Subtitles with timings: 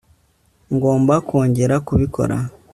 [0.73, 2.37] ngomba kongera kubikora